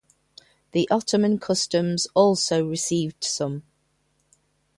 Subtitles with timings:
[0.71, 3.61] The Ottoman customs also received some.